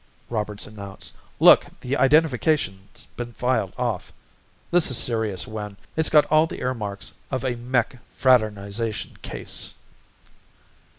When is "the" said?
1.81-1.95, 6.47-6.59